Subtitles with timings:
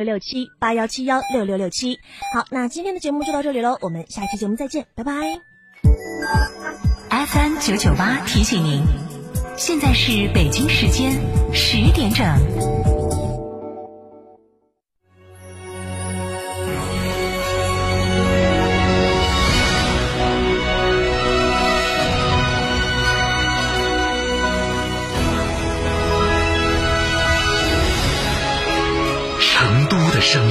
[0.00, 1.98] 六六七八幺七幺六六六七。
[2.32, 5.12] 好，那今天的节目就到这里喽，我们下期节目再见，拜拜。
[7.10, 8.82] FM 九九八提醒您，
[9.58, 11.12] 现在是北京时间
[11.52, 12.79] 十点整。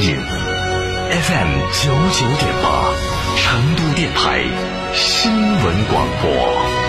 [0.01, 2.85] ，FM 九九点八，
[3.35, 4.45] 成都电台
[4.93, 6.88] 新闻广播。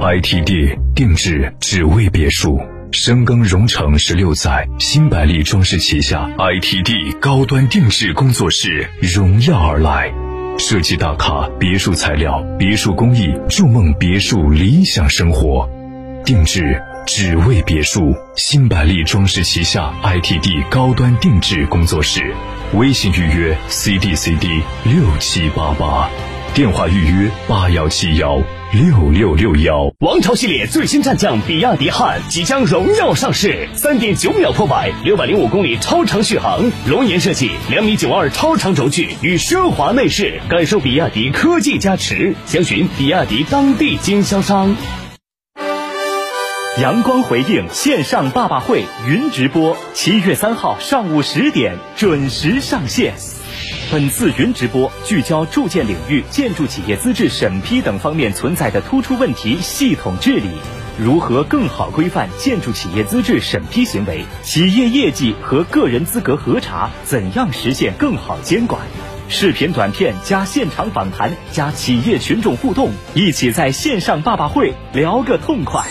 [0.00, 2.58] ITD 定制只为别墅，
[2.90, 10.10] 深耕荣城十六载，新百利装饰旗下 ITD 高端定制工作室荣耀而来。
[10.56, 15.68] 设计大咖，别墅材料，别墅工艺，筑梦别墅理想生活。
[16.24, 22.34] 定制只为别墅，新百利装饰旗下 ITD 高端定制工作室，
[22.72, 26.08] 微信预约 CDCD 六七八八，
[26.52, 28.42] 电话预约八幺七幺。
[28.72, 42.34] 六六六幺，王朝系列最新战将比亚迪汉即将荣耀上市，三点九秒破百，六百零五公里超长续航，龙岩设计，两米九二超长轴距与奢华内饰，感受比亚迪科技加持。
[42.46, 44.76] 详询比亚迪当地经销商。
[46.80, 53.14] 阳光回应线上爸爸会云直播，七月三号上午十点准时上线。
[53.90, 60.48] 本次云直播聚焦住建领域建筑企业资质审批等方面存在的突出问题系统治理，
[60.98, 64.24] 如何更好规范建筑企业资质审批行为？
[64.42, 68.80] 企业业绩和个人资格核查怎样实现更好监管？
[69.28, 75.84] 视频短片加现场访谈加企业群众互动，一起在线上爸爸会聊个痛快。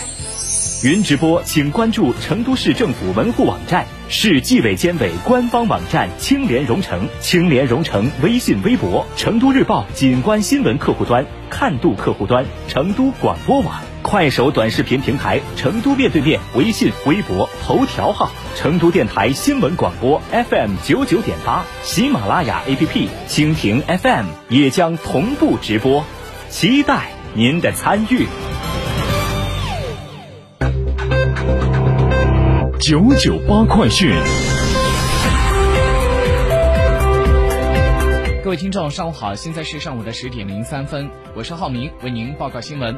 [0.82, 26.06] 云直播，请关注成都市政府门户网站、市纪委监委官方网站“青联蓉城”、青联蓉城微信、微博、成都日报景观新闻客户端、看度客户端、成都广播网、快手短视频平台、成都面对面微信、微博、头条号、成都电台新闻广播 FM 九九点八、喜马拉雅 APP、蜻蜓 FM 也将同步直播，
[26.48, 28.26] 期待您的参与。
[32.90, 34.10] 九九八快讯，
[38.42, 42.96] 各位听众，上午好，现在是上午的十点零三分，我是浩明，为您报告新闻。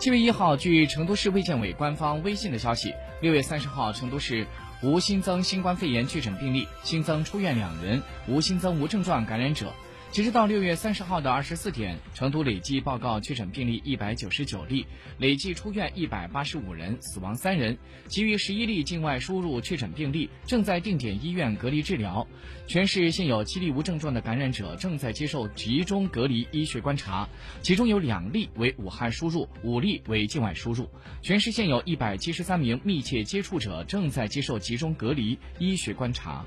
[0.00, 4.44] 七月一号，据成都市卫健委官方微信的消息，六月三十号，成都市
[4.82, 9.72] 无新增新冠肺炎确诊病例，新增出院两人，无新增无症状感染者。
[10.12, 14.86] 截止到六月三十号的二十四点，成都累计报告确诊病例一百九十九例，
[15.16, 17.78] 累计出院一百八十五人，死亡三人。
[18.08, 22.28] 其余十一例境外输入确诊病例正在定点医院隔离治疗。
[22.66, 27.26] 全市现有七例无症状的感染者正在接受集中隔离医学观察，
[27.62, 30.90] 其中有两例为武汉输入，五例为境外输入。
[31.22, 36.44] 全市现有一百七十三名密切接触者正在接受集中隔离医学观察。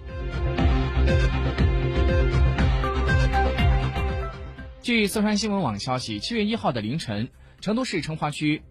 [4.85, 8.61] 据四川新闻网消息，七月一号的凌晨，成都市成华区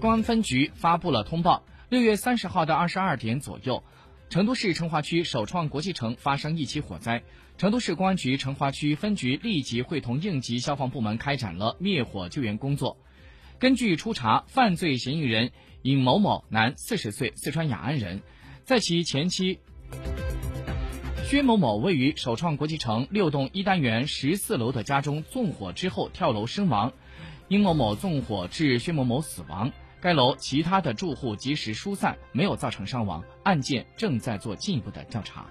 [0.00, 3.82] 公安分局发布了通报：六月三十号的二十二点左右，
[4.30, 7.24] 成都市成华区首创国际城发生一起火灾，
[7.58, 12.96] 成都市公安局成华区分局立即会同应急消防部门开展了灭火救援工作。
[13.58, 15.50] 根据初查，犯罪嫌疑人
[15.82, 18.22] 尹某某，男，四十岁，四川雅安人，
[18.62, 19.58] 在其前妻。
[21.34, 26.92] 薛某某位于首创国际城六栋一单元十四楼的家中纵火之后跳楼身亡，
[27.48, 29.72] 殷某某纵火致薛某某死亡。
[30.00, 33.24] 该楼其他的住户及时疏散，没有造成伤亡。
[33.42, 35.44] 案件正在做进一步的调查。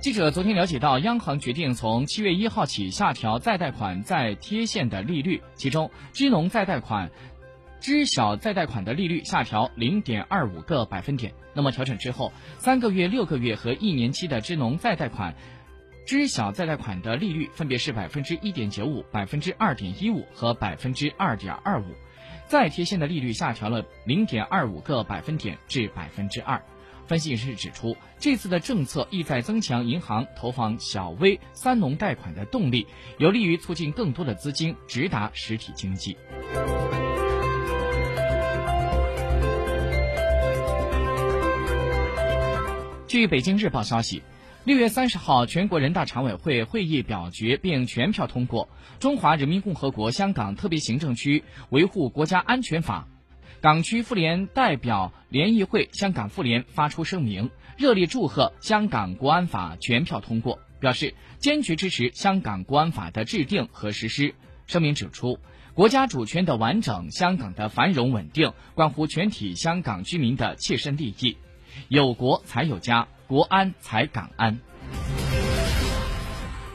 [0.00, 7.10] 记者昨天了解到，央行决定从七月一号起下调再贷款再贴现的利率，其中支农再贷款。
[7.84, 11.34] 知晓再贷款的利率下调零点二五个百分点。
[11.52, 15.34] 那么调整之后，三个月、六个月和一年期的支农再贷款
[16.06, 21.94] 知晓再贷款的利率分别是百分之一点九五、百分之二点一五和百分之二点二五，
[22.46, 26.62] 再贴现的利率下调了零点二五个百分点至百分之二。
[27.06, 32.86] 分析人士指出，这次的政策意在增强银行投放小微三农贷款的动力，
[33.18, 36.16] 有利于促进更多的资金直达实体经济。
[43.14, 44.24] 据北京日报消息，
[44.64, 48.68] 六月三十号，全国人大常委会会议表决并全票通过
[49.00, 53.06] 《中华人民共和国香港特别行政区维护国家安全法》。
[53.60, 64.34] 港区妇联代表联谊会香港妇联发出声明，热烈祝贺香港国安法全票通过，表示坚决支持香港国安法的制定和实施。
[64.66, 65.38] 声明指出，
[65.72, 71.36] 国家主权的完整、香港的繁荣稳定，关乎全体香港居民的切身利益。
[71.88, 74.58] 有国才有家，国安才港安。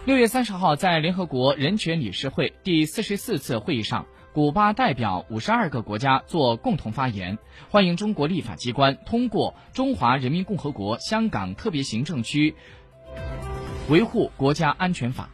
[0.05, 4.05] 六月三十号，在联合国人权理事会第四十四次会议上。
[4.31, 12.55] 古巴代表五十二个国家做共同发言，欢迎中国立法机关通过《中华人民共和国香港特别行政区
[13.89, 15.29] 维护国家安全法》。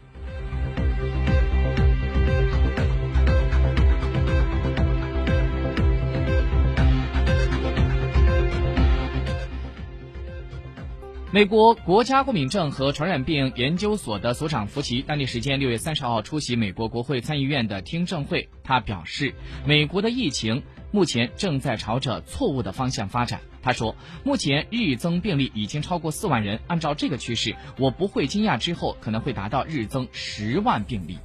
[11.35, 19.35] 美国国家过敏症和传染病研究所的所长福奇当地时间六月三十号出席美国国会参议院的听证会，他表示，
[19.65, 23.41] 美国的疫情目前正在朝着错误的方向发展。
[23.61, 31.17] 他说，目前日增病例已经超过四万人，按照这个趋势，我不会惊讶之后可能会达到日增十万病例。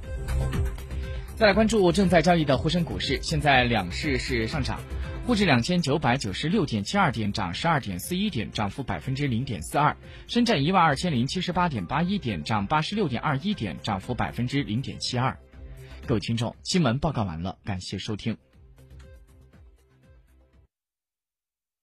[1.37, 4.81] 再来关注正在交易的沪深股市，现在两市是上涨。
[5.27, 9.95] 沪指两千九百九十六点七二点，涨十二点四一点，涨幅百分之零点四二；
[10.27, 15.37] 深圳一万二千零七十八点八一点，涨八十六点二一点，涨幅百分之零点七二。
[16.07, 18.35] 各位听众，新闻报告完了，感谢收听。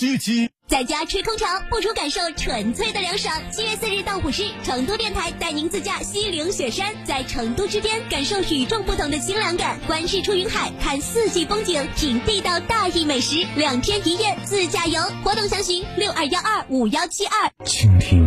[0.00, 3.36] 七七，在家吹空调，不如感受纯粹的凉爽。
[3.52, 15.02] 七月四日到五日，成都电台带您自驾西岭雪山，在成都之巅感受与众不同的清凉感，观日出云海，看四季风景，品地道大邑美食，两天一夜自驾游。
[15.22, 17.52] 活动详询六二幺二五幺七二。
[17.66, 18.26] 倾听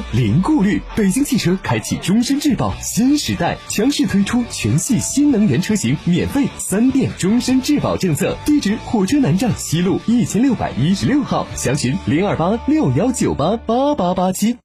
[0.11, 4.43] 零顾虑，北京汽车开启终身质保新时代，强势推出。
[4.49, 14.57] 全系新能源车型免费三电终身质保政策，地址火车南站西路一千六百一十六号，详询零二八六幺九八八八八七。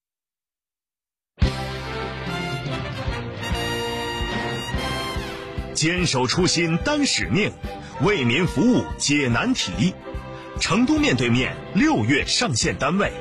[5.75, 7.53] 坚守初心担使命，
[8.03, 9.95] 为民服务解难题。
[10.59, 13.13] 成都面对面六月上线单位：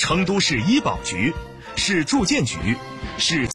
[0.00, 1.34] 成都市医保局、
[1.76, 2.78] 市住建局、
[3.18, 3.46] 市。